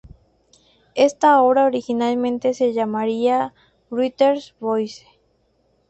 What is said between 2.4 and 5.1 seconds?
se llamaría "Writer's Voice".